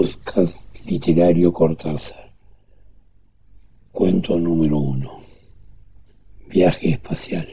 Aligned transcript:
podcast 0.00 0.56
literario 0.86 1.52
Cortázar. 1.52 2.32
Cuento 3.92 4.38
número 4.38 4.78
uno. 4.78 5.18
Viaje 6.48 6.92
espacial. 6.92 7.46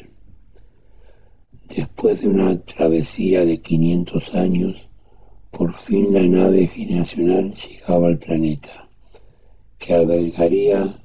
Después 1.67 2.21
de 2.21 2.29
una 2.29 2.57
travesía 2.61 3.43
de 3.43 3.59
500 3.59 4.33
años, 4.33 4.77
por 5.51 5.73
fin 5.73 6.13
la 6.13 6.21
nave 6.21 6.67
generacional 6.67 7.53
llegaba 7.53 8.07
al 8.07 8.17
planeta, 8.17 8.87
que 9.77 9.93
albergaría 9.93 11.01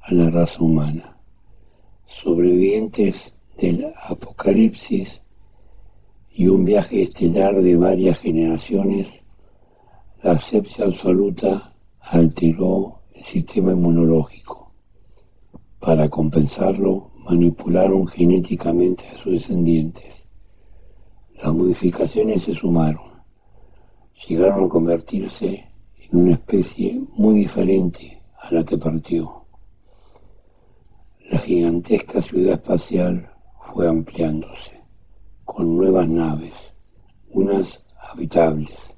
a 0.00 0.12
la 0.12 0.28
raza 0.28 0.60
humana. 0.60 1.16
Sobrevivientes 2.08 3.32
del 3.58 3.92
apocalipsis 4.02 5.22
y 6.32 6.48
un 6.48 6.64
viaje 6.64 7.02
estelar 7.02 7.62
de 7.62 7.76
varias 7.76 8.18
generaciones 8.18 9.06
la 10.22 10.32
asepsia 10.32 10.84
absoluta 10.84 11.72
alteró 12.00 13.02
el 13.14 13.22
sistema 13.22 13.70
inmunológico. 13.70 14.72
Para 15.78 16.08
compensarlo, 16.08 17.12
manipularon 17.18 18.06
genéticamente 18.06 19.06
a 19.06 19.16
sus 19.16 19.32
descendientes. 19.34 20.24
Las 21.40 21.54
modificaciones 21.54 22.42
se 22.42 22.54
sumaron. 22.54 23.22
Llegaron 24.26 24.64
a 24.64 24.68
convertirse 24.68 25.66
en 25.96 26.18
una 26.18 26.32
especie 26.32 27.00
muy 27.12 27.36
diferente 27.36 28.20
a 28.40 28.52
la 28.52 28.64
que 28.64 28.76
partió. 28.76 29.44
La 31.30 31.38
gigantesca 31.38 32.20
ciudad 32.20 32.54
espacial 32.54 33.30
fue 33.66 33.86
ampliándose, 33.86 34.80
con 35.44 35.76
nuevas 35.76 36.08
naves, 36.08 36.54
unas 37.30 37.84
habitables, 38.10 38.97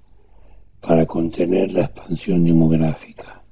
para 0.80 1.06
contener 1.06 1.72
la 1.72 1.82
expansión 1.82 2.44
demográfica, 2.44 3.42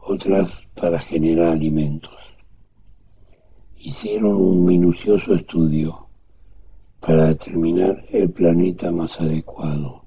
otras 0.00 0.50
para 0.74 0.98
generar 0.98 1.52
alimentos. 1.52 2.14
Hicieron 3.78 4.34
un 4.34 4.64
minucioso 4.64 5.34
estudio 5.34 6.08
para 7.00 7.28
determinar 7.28 8.04
el 8.10 8.30
planeta 8.30 8.90
más 8.90 9.20
adecuado 9.20 10.04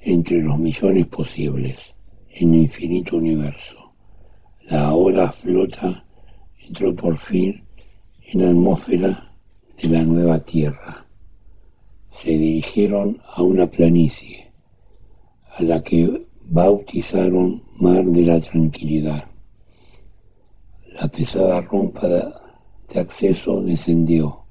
entre 0.00 0.40
los 0.40 0.58
millones 0.58 1.06
posibles 1.08 1.80
en 2.30 2.54
el 2.54 2.60
infinito 2.62 3.16
universo. 3.16 3.92
La 4.70 4.86
ahora 4.86 5.32
flota 5.32 6.04
entró 6.64 6.94
por 6.94 7.16
fin 7.16 7.64
en 8.22 8.42
la 8.42 8.50
atmósfera 8.50 9.32
de 9.82 9.88
la 9.88 10.02
nueva 10.04 10.38
Tierra. 10.38 11.04
Se 12.12 12.30
dirigieron 12.30 13.20
a 13.34 13.42
una 13.42 13.66
planicie 13.66 14.47
a 15.58 15.62
la 15.64 15.82
que 15.82 16.24
bautizaron 16.50 17.60
Mar 17.80 18.04
de 18.04 18.22
la 18.22 18.40
Tranquilidad. 18.40 19.24
La 21.00 21.08
pesada 21.08 21.60
rompa 21.62 22.06
de 22.06 23.00
acceso 23.00 23.60
descendió 23.62 24.44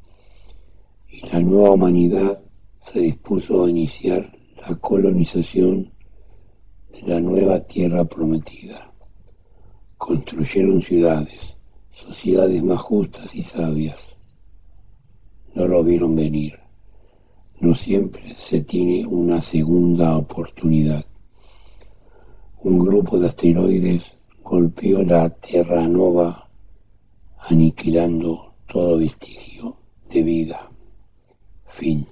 y 1.07 1.25
la 1.29 1.39
nueva 1.39 1.71
humanidad 1.71 2.41
se 2.91 2.99
dispuso 2.99 3.63
a 3.63 3.69
iniciar 3.69 4.37
la 4.67 4.75
colonización 4.75 5.91
de 6.91 7.01
la 7.03 7.21
nueva 7.21 7.61
tierra 7.61 8.03
prometida. 8.03 8.91
Construyeron 9.97 10.81
ciudades, 10.81 11.55
sociedades 11.91 12.61
más 12.63 12.81
justas 12.81 13.33
y 13.33 13.43
sabias. 13.43 14.13
No 15.55 15.67
lo 15.67 15.83
vieron 15.85 16.17
venir 16.17 16.66
no 17.59 17.73
siempre 17.73 18.35
se 18.37 18.61
tiene 18.61 19.05
una 19.05 19.41
segunda 19.41 20.15
oportunidad. 20.15 21.05
Un 22.63 22.79
grupo 22.79 23.17
de 23.17 23.27
asteroides 23.27 24.03
golpeó 24.43 25.03
la 25.03 25.29
Tierra 25.29 25.87
Nova, 25.87 26.49
aniquilando 27.39 28.53
todo 28.67 28.97
vestigio 28.97 29.77
de 30.09 30.23
vida. 30.23 30.69
Fin. 31.67 32.05